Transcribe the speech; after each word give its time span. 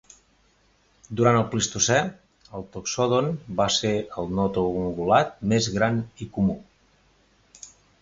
Durant 1.19 1.37
el 1.41 1.45
plistocè, 1.51 1.97
el 2.59 2.65
"Toxodon" 2.77 3.29
va 3.61 3.69
ser 3.77 3.93
el 4.25 4.35
notoungulat 4.41 5.39
més 5.55 5.73
gran 5.81 6.05
i 6.27 6.33
comú. 6.39 6.61